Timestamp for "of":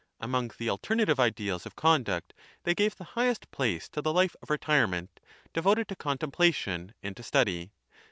1.67-1.75, 4.41-4.49